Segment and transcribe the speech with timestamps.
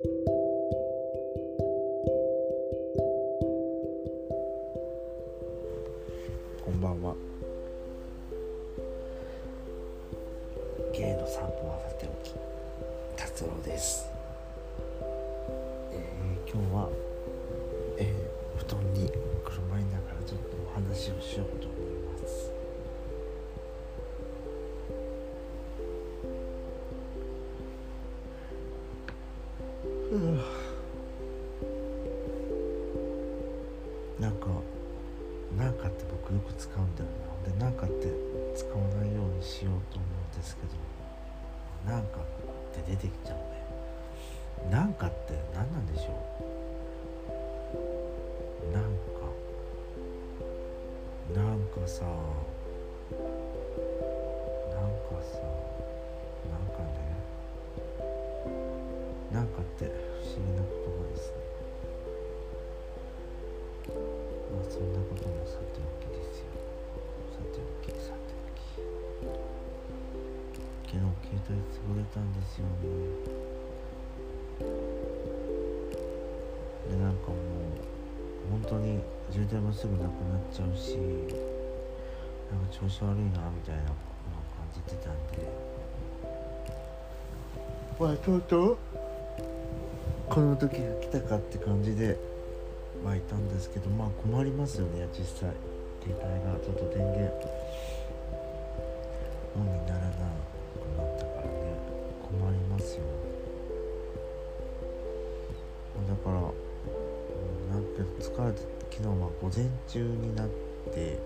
[0.00, 0.06] こ
[6.70, 7.16] んばんは。
[10.94, 12.32] 芸の散歩はさておき
[13.16, 14.08] 達郎です、
[15.90, 16.88] えー今日は、
[17.98, 19.08] えー布団に
[19.44, 21.67] くるまりながらちょっとお話をしようと
[34.20, 34.48] なんか
[35.56, 37.10] なんかって僕よく使うんだよ
[37.46, 37.52] な。
[37.52, 38.12] でなんかって
[38.56, 40.88] 使わないようにしようと思うんですけど。
[41.86, 43.42] なんかって出てきちゃうね
[44.70, 46.10] なんかって何なんでしょ
[47.70, 48.72] う。
[48.72, 48.88] なんか。
[51.34, 52.04] なんかさ。
[52.04, 52.10] な
[53.16, 55.38] んかさ。
[56.50, 56.98] なんかね。
[71.88, 72.70] 帯潰れたんですよね。
[76.90, 79.00] でなんかもう本当に
[79.30, 80.12] 充電もすぐなくなっ
[80.52, 80.96] ちゃうし
[82.50, 83.94] なんか調子悪いなみたいなのを
[84.56, 85.48] 感じてたんで。
[88.00, 88.78] まあとうとう
[90.28, 92.16] この時が来たかって感じで
[93.04, 95.50] まあいたんですけどまあ困りますよね実際。
[96.00, 97.32] 携帯がちょっと電源
[99.56, 100.57] オンにならなくなったからね
[102.30, 103.02] 困りますよ。
[106.06, 110.48] だからうんなんて疲れて昨日は午前中になっ
[110.92, 111.18] て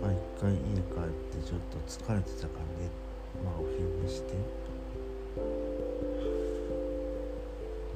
[0.00, 2.90] まあ一回家帰ってちょっと疲れてたからね
[3.44, 4.34] まあお昼寝して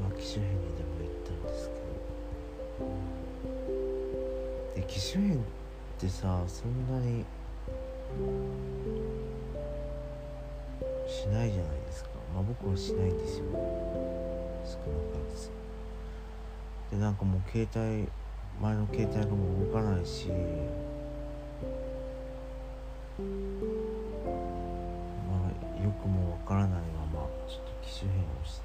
[0.01, 1.81] まあ機種変にでも行ったんですけど。
[4.75, 5.41] で機種変っ
[5.99, 7.25] てさそんなに
[11.21, 12.09] しないじゃないですか。
[12.35, 13.45] まあ僕はしないんですよ
[14.65, 15.51] 少なからず。
[16.91, 18.09] でなんかもう携帯
[18.63, 20.29] 前の携帯がもう動かないし。
[20.29, 20.35] ま
[25.45, 26.81] あよくもわからない
[27.13, 28.65] ままちょっと機種変をして。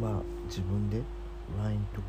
[0.00, 1.00] まあ自分で
[1.62, 2.08] ？LINE とか？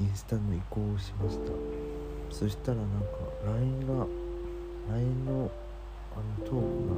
[0.00, 1.83] インスタの移行をしました。
[2.34, 2.96] そしたらなんか
[3.46, 4.06] LINE が
[4.90, 5.48] LINE の
[6.12, 6.88] あのトーク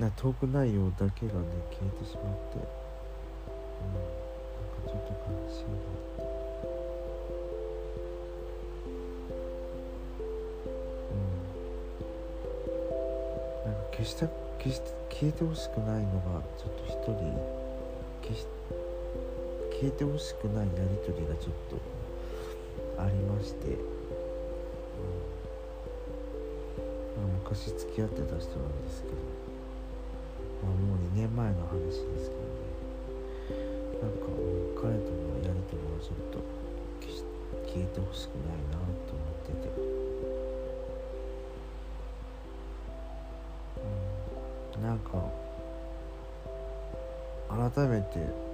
[0.00, 1.40] がなトーク内容だけがね
[1.70, 2.58] 消えてしまって
[3.78, 4.10] うんなん
[4.74, 5.78] かちょっと悲しいなっ
[6.16, 6.22] て。
[11.12, 11.14] う
[13.68, 13.72] ん。
[13.72, 14.26] なんか消した
[14.58, 17.38] 消し消えてほしくないのがちょっと一人
[18.20, 18.46] 消し
[19.82, 23.74] 消えてほしくないやり取りがちょっとありまして、うん。
[27.18, 29.14] まあ、昔付き合ってた人なんですけど、
[30.62, 32.62] まあ、もう2年前の話ですけどね。
[34.02, 36.38] なんかもう彼とのやり取りはちょっと
[37.02, 37.26] 消し
[37.66, 39.66] 消えてほしくないなと思ってて、
[44.76, 45.10] うん、なんか
[47.74, 48.51] 改めて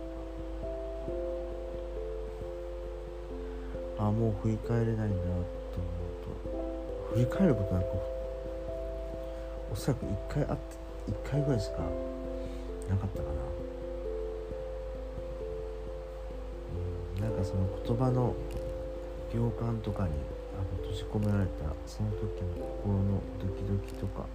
[4.09, 5.21] あもう振り返れないなと思う
[7.13, 7.89] と振り返ることなんか
[9.71, 10.77] おそらく1回あって
[11.13, 11.79] 1回ぐらいしか
[12.89, 13.35] なかったかな、
[17.17, 18.35] うん、なんかその言葉の
[19.33, 20.11] 行間とかに
[20.57, 24.27] あの閉じ込められたその時の心のドキドキとか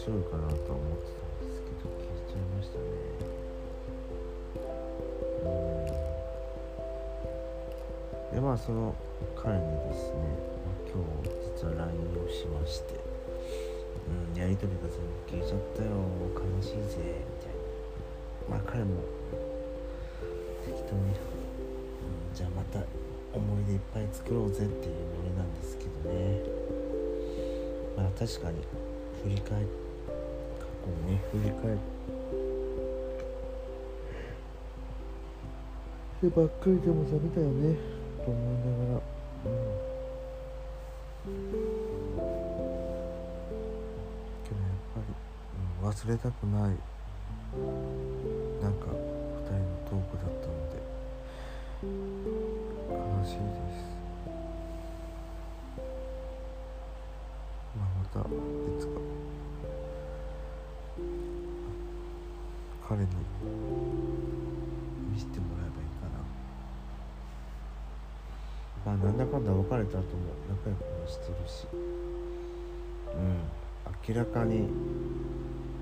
[0.00, 2.88] 白いかなとは思ってたんですけど消えちゃいましたね。
[5.44, 5.52] う
[8.32, 8.34] ん。
[8.34, 8.96] でまあその
[9.36, 10.24] 彼にですね、
[10.64, 12.96] まあ今日実は LINE をしまして
[14.08, 15.92] うん、やりとりが全部消えちゃったよ
[16.32, 17.60] 悲しいぜみたい
[18.48, 18.56] な。
[18.56, 19.04] まあ彼も
[20.64, 22.80] 適当に、うん、じゃあまた
[23.36, 26.40] 思い出いっぱい作ろうぜっていうノリなんですけどね。
[27.98, 28.64] まあ確かに
[29.22, 29.89] 振り返過去
[30.86, 31.76] をね振り返
[36.22, 37.76] でばっかりでもダメだよね
[38.24, 39.00] と思いながら
[39.44, 39.60] うん
[44.44, 45.14] けどやっぱり、
[45.82, 46.76] うん、忘れたくない。
[47.52, 50.78] なんか2人のトークだったので
[52.92, 53.80] 悲しいです。
[57.76, 58.28] まあまた
[63.18, 63.58] いつか彼に
[65.10, 66.22] 見せてもらえばいいかな。
[68.84, 71.66] まあなんだかんだ別れた後も仲良くはしてるし。
[73.14, 73.60] うん。
[74.06, 74.68] 明らかに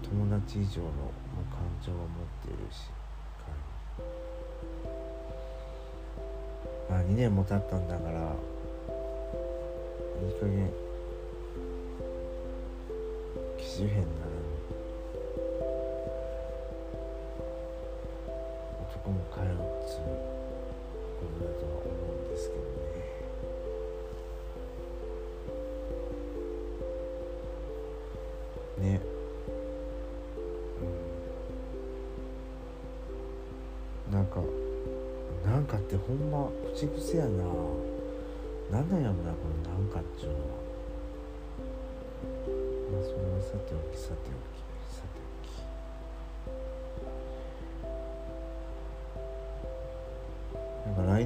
[0.02, 0.88] 友達以上の
[1.50, 2.06] 感情を持っ
[2.42, 2.90] てるし
[6.88, 8.34] 彼まあ2年も経ったんだから
[10.20, 10.70] いい加減
[13.58, 14.27] 機種変な
[19.38, 19.56] 帰るっ
[19.86, 20.02] つう
[21.20, 21.88] ことだとは思う
[22.26, 22.60] んですけど
[28.82, 28.90] ね。
[28.90, 29.00] ね。
[30.82, 30.84] う
[34.12, 34.40] んなんか
[35.44, 37.44] なんかってほんま口癖やな。
[38.70, 40.40] なんなんやろなこのなんかっちゅうのは。
[42.92, 44.16] まあそれはさておきさてお
[44.54, 44.57] き。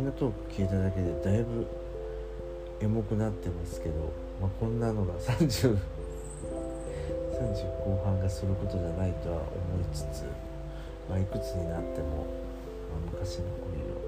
[0.02, 1.64] おきなトーク聞いただけでだいぶ
[2.80, 5.78] エモくなってますけど、まあ、こんなのが30 30
[7.78, 9.46] 後半がすることじゃないとは思
[9.78, 10.24] いつつ、
[11.08, 12.26] まあ、いくつになっても、
[12.90, 14.02] まあ、昔の恋を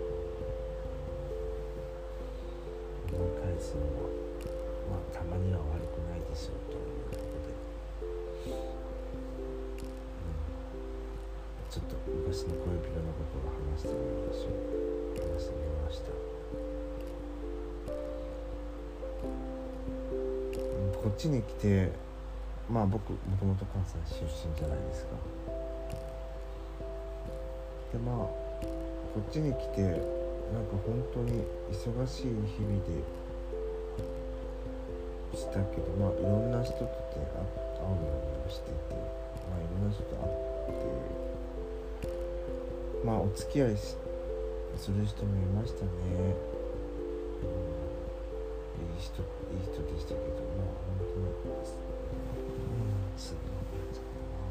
[3.14, 4.10] 思い返すのは、
[4.90, 8.58] まあ、たまには悪くないでしょうということで、
[11.70, 13.94] ちょっと昔の恋人のことを話してみ
[14.26, 14.83] ましょう。
[21.14, 21.92] っちに来て
[22.68, 25.10] まあ僕もともと関西出身じゃないですか。
[27.92, 32.98] でまあこっちに来てなんか本当に忙しい日々で
[35.36, 38.02] したけどまあいろんな人と出会うよ
[38.42, 42.08] うにしててまあいろんな人と会って
[43.06, 43.96] まあお付き合いす
[44.90, 45.88] る人もいましたね、
[47.42, 47.93] うん、
[48.78, 51.30] いい人いい人でしたけどまあ本当に
[53.16, 53.84] すぐなくな。
[53.84, 54.50] っちゃったな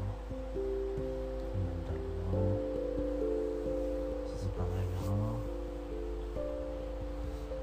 [1.54, 2.64] なんだろうな
[4.28, 5.04] 続かないな。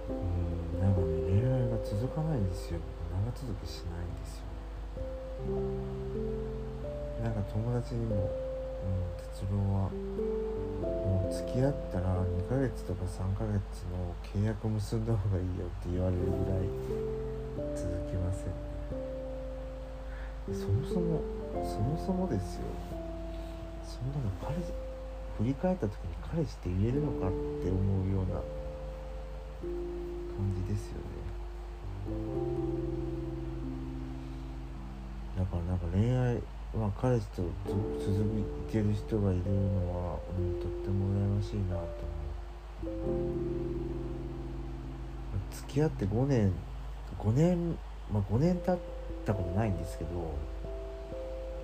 [0.09, 2.79] うんなんかね恋愛が続かないんですよ。
[3.11, 4.45] 長続きしないんですよ。
[7.23, 8.29] なんか友達にも、
[8.81, 16.69] うん、哲郎はもう付き合ったら2ヶ月とか3ヶ月の契約結んだ方がいいよって言われるぐらい
[17.75, 18.71] 続きません
[20.47, 21.21] そもそも
[21.63, 22.61] そもそもですよ。
[23.85, 24.55] そんなの彼
[25.37, 27.31] 振り返った時に彼氏って言えるのかっ
[27.63, 28.41] て思うような
[30.35, 31.01] 感じですよね。
[35.37, 36.20] だからなんか恋愛
[36.77, 37.43] まあ彼氏と
[37.99, 38.11] 続
[38.69, 41.81] いてる人がいるのは、うん、とっても羨ましいなと
[42.83, 43.51] 思う。
[45.51, 46.53] 付き合って5年
[47.19, 47.77] 5年
[48.11, 48.77] まあ5年経っ
[49.25, 50.09] たことないんですけど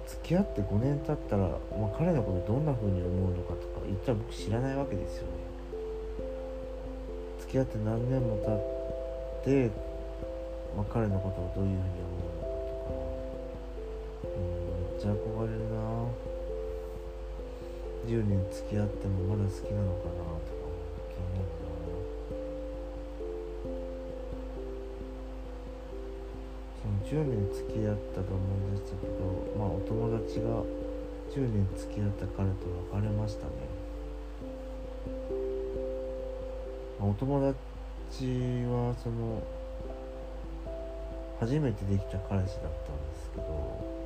[0.08, 5.30] 付き合って5年経ったら、まあ、彼のことどんな風に思うのかとか言ったら僕知らないわけですよね。
[7.42, 8.38] 付き合って何年も
[9.44, 9.72] 経って、
[10.76, 12.26] まあ、彼のことをどういう風に思う
[14.98, 15.77] っちゃ憧れるな。
[18.08, 20.63] 10年付き合ってもまだ好きなのかなとか
[21.12, 21.51] 気になる
[27.04, 28.39] 10年付き合ったと思
[28.70, 29.13] い出したけど
[29.60, 30.63] まあお友達が
[31.36, 33.51] 10年付き合った彼と別れましたね、
[36.98, 38.25] まあ、お友達
[38.72, 39.44] はその
[41.42, 43.97] 初めてできた彼氏だったんですけど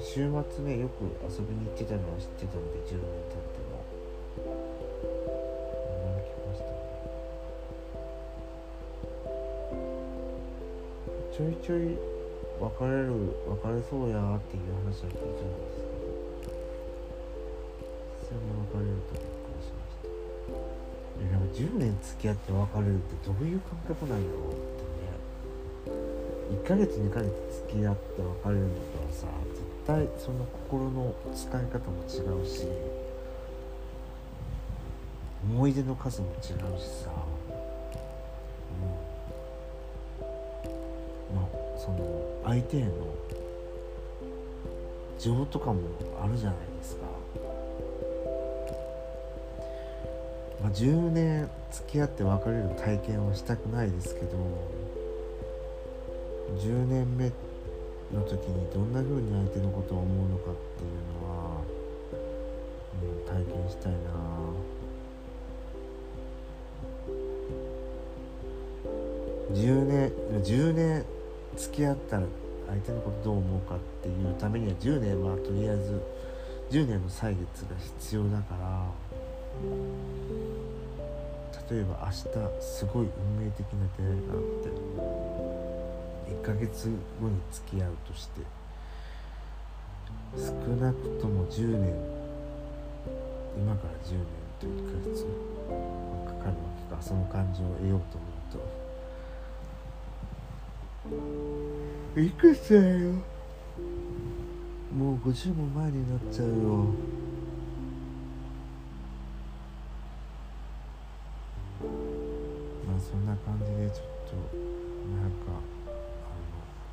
[0.00, 3.84] 週末ねよく遊びに行ってたのは知ってたんで10年経っても。
[4.32, 4.46] 驚
[6.22, 6.72] きましたね
[11.32, 11.98] ちょいちょい
[12.60, 13.12] 別れる
[13.48, 15.90] 別れそうやーっていう話は聞いたんですけ
[16.46, 16.56] ど
[18.22, 20.08] それも別れるとびっくりしました。
[21.18, 25.02] でも10年付き合って別れるってどういう感覚なんやろうってね。
[26.52, 27.32] 1ヶ月2ヶ月
[27.68, 29.26] 付き合って別れるのとはさ
[29.86, 32.66] 対その心の使い方も違うし
[35.44, 37.10] 思い出の数も違うしさ
[40.20, 41.36] うん。
[41.36, 41.48] まあ
[41.78, 41.98] その
[42.44, 42.90] 相手への
[45.18, 45.80] 情とかも
[46.22, 47.02] あるじゃないですか。
[50.62, 54.28] まあ10年付き合って別れる体験はしたくないですけど
[56.58, 57.51] 10年目って
[58.12, 60.90] の時にどんな風に相手のことを思うのかっていう
[61.20, 61.60] のは、
[63.02, 63.98] うん、体験したいな。
[69.52, 70.10] 10年
[70.42, 71.04] 10年
[71.56, 72.26] 付き合ったら
[72.68, 76.00] 相手のことどう思うかっていうためには10年はとりあえず
[76.70, 78.86] 10年の歳月が必要だから
[81.70, 82.22] 例えば明日
[82.60, 85.51] すごい運命的な出会いがあって
[86.32, 86.88] 1ヶ月
[87.20, 88.40] 後に付き合うとして
[90.36, 91.94] 少なくとも10年
[93.56, 94.26] 今から10年
[94.58, 95.26] と1ヶ月
[96.26, 97.02] かかるわけか。
[97.02, 98.26] その感情を得ようと思
[102.14, 102.20] うと。
[102.20, 103.12] いくつだよ？
[104.96, 106.54] もう50も前になっちゃうよ。
[112.86, 114.36] まあそんな感じでちょっと
[115.20, 115.36] なんか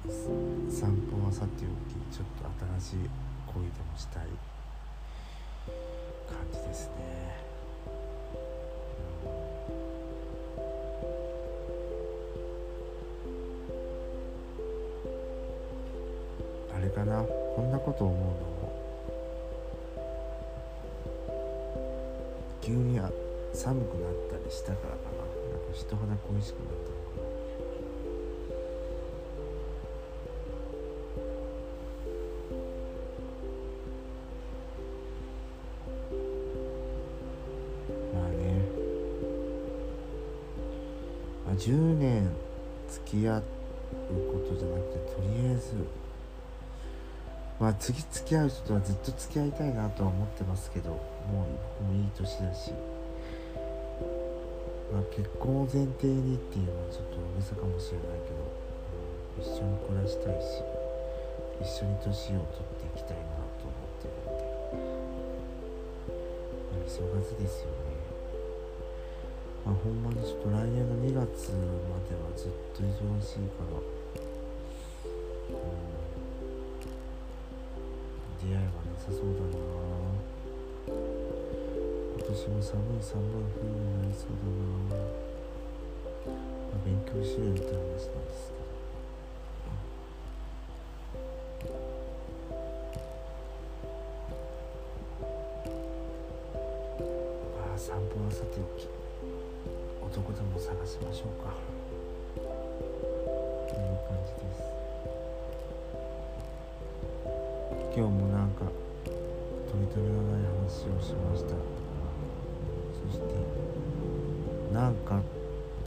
[0.08, 2.48] 散歩はさておきちょっと
[2.80, 3.10] 新しい
[3.54, 4.24] 恋でもしたい
[6.28, 6.94] 感じですね。
[16.74, 17.22] あれかな？
[17.24, 18.24] こんなこと思うの？
[18.24, 18.72] も
[22.62, 23.00] 急に
[23.54, 25.24] 寒くなったりしたからかな？
[25.52, 26.99] なんか人肌恋しくなったの
[41.60, 42.26] 10年
[42.90, 43.44] 付き合う
[44.32, 45.74] ことじゃなくてとりあえず
[47.60, 51.00] まあ次付き合う人とはずっと付き合いたいなとは思ってますけどもう
[51.82, 52.72] 僕もいい年だし、
[54.94, 58.48] まあ、結婚を前提にっていうのはちょっと大げさかもしれないけど、
[59.44, 60.64] 一緒に暮らしたいし
[61.60, 64.88] 一緒に年を取っていきたいなと思ってるんで、
[66.72, 67.99] まあ、忙しですよね。
[69.66, 73.78] まあほんまにちょっと来年の2月まではずっと忙しいから。
[75.50, 75.80] うん。
[78.40, 79.60] 出会いはなさそうだな。
[80.88, 85.06] 今年も寒い寒い冬になりそうだな、ま
[86.74, 88.59] あ、勉強しようって話なんですけど
[107.92, 108.66] 今日もなんか
[109.68, 111.50] 取り留めのない話をしました。
[112.94, 113.26] そして
[114.74, 115.22] 「なんか」っ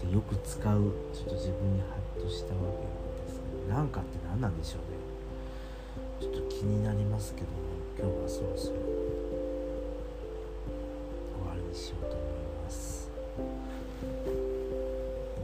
[0.05, 2.87] てよく使うちょっと自分にハッとしたわけ
[3.27, 5.03] ですけど「なんか」って何なんでしょうね。
[6.21, 7.53] ちょっと気になりますけども
[7.99, 8.77] 今日はそろそろ
[11.39, 12.19] 終わりにしようと思い
[12.65, 13.11] ます。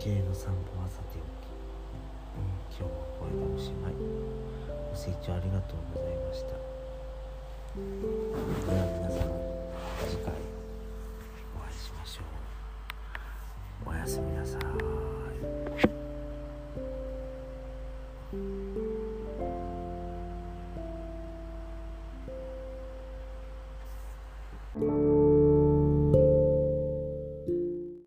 [0.00, 1.49] 芸の散歩はさておき、
[2.37, 2.88] うん、今日は
[3.19, 4.18] これでおしまい。
[4.99, 6.49] ご清聴ありがとうございました。
[6.49, 6.57] で
[8.76, 9.28] は皆さん
[10.11, 10.35] 次回
[11.55, 12.23] お会いしましょ
[13.87, 13.90] う。
[13.90, 14.88] おやすみなさい。